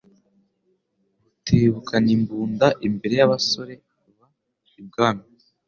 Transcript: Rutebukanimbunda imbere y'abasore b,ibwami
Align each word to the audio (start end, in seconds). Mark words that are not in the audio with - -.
Rutebukanimbunda 1.23 2.67
imbere 2.87 3.13
y'abasore 3.19 3.73
b,ibwami 4.69 5.25